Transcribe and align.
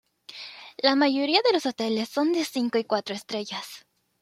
La 0.79 0.95
mayoría 0.95 1.41
de 1.45 1.53
los 1.53 1.67
hoteles 1.67 2.09
son 2.09 2.33
de 2.33 2.43
cinco 2.43 2.79
y 2.79 2.85
cuatro 2.85 3.13
estrellas. 3.13 3.85